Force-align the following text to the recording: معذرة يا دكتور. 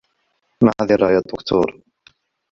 معذرة 0.63 1.11
يا 1.11 1.19
دكتور. 1.19 1.79